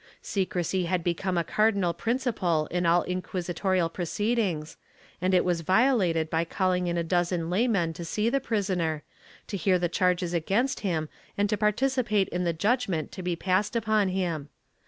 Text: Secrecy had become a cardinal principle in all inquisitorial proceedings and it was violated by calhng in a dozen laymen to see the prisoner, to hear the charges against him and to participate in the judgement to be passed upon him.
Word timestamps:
Secrecy 0.23 0.85
had 0.85 1.03
become 1.03 1.37
a 1.37 1.43
cardinal 1.43 1.93
principle 1.93 2.65
in 2.71 2.87
all 2.87 3.03
inquisitorial 3.03 3.87
proceedings 3.87 4.75
and 5.21 5.31
it 5.35 5.45
was 5.45 5.61
violated 5.61 6.27
by 6.27 6.43
calhng 6.43 6.87
in 6.87 6.97
a 6.97 7.03
dozen 7.03 7.51
laymen 7.51 7.93
to 7.93 8.03
see 8.03 8.27
the 8.27 8.39
prisoner, 8.39 9.03
to 9.45 9.55
hear 9.57 9.77
the 9.77 9.87
charges 9.87 10.33
against 10.33 10.79
him 10.79 11.07
and 11.37 11.51
to 11.51 11.55
participate 11.55 12.27
in 12.29 12.45
the 12.45 12.51
judgement 12.51 13.11
to 13.11 13.21
be 13.21 13.35
passed 13.35 13.75
upon 13.75 14.09
him. 14.09 14.49